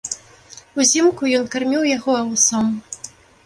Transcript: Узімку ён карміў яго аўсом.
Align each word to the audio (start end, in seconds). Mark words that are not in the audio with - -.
Узімку 0.83 1.31
ён 1.41 1.45
карміў 1.57 1.87
яго 1.91 2.19
аўсом. 2.25 2.67